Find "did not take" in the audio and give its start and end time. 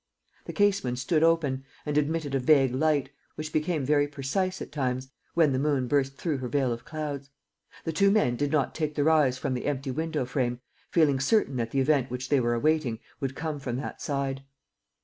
8.35-8.95